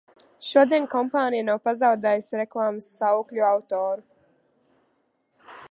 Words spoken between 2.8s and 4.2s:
saukļu autoru.